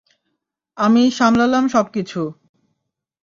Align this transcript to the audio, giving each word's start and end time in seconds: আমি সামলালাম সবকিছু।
আমি 0.77 1.03
সামলালাম 1.11 1.65
সবকিছু। 1.67 2.21